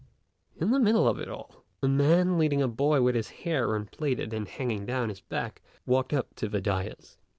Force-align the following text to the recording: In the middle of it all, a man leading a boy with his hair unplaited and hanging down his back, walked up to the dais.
In 0.57 0.71
the 0.71 0.79
middle 0.79 1.07
of 1.07 1.19
it 1.19 1.29
all, 1.29 1.63
a 1.83 1.87
man 1.87 2.39
leading 2.39 2.59
a 2.59 2.67
boy 2.67 3.03
with 3.03 3.13
his 3.13 3.29
hair 3.45 3.75
unplaited 3.75 4.33
and 4.33 4.47
hanging 4.47 4.83
down 4.87 5.09
his 5.09 5.21
back, 5.21 5.61
walked 5.85 6.11
up 6.11 6.35
to 6.37 6.49
the 6.49 6.59
dais. 6.59 7.19